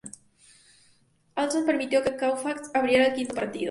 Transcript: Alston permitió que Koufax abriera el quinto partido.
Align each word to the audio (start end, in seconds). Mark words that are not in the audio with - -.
Alston 1.35 1.67
permitió 1.67 2.01
que 2.01 2.17
Koufax 2.17 2.71
abriera 2.73 3.05
el 3.05 3.13
quinto 3.13 3.35
partido. 3.35 3.59